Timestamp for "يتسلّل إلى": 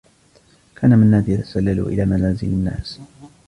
1.29-2.05